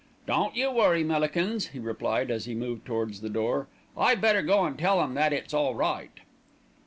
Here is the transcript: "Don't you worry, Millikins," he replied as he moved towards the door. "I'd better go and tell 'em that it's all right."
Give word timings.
"Don't 0.25 0.55
you 0.55 0.71
worry, 0.71 1.03
Millikins," 1.03 1.67
he 1.73 1.77
replied 1.79 2.31
as 2.31 2.45
he 2.45 2.55
moved 2.55 2.87
towards 2.87 3.21
the 3.21 3.29
door. 3.29 3.67
"I'd 3.95 4.19
better 4.19 4.41
go 4.41 4.65
and 4.65 4.75
tell 4.75 4.99
'em 4.99 5.13
that 5.13 5.31
it's 5.31 5.53
all 5.53 5.75
right." 5.75 6.21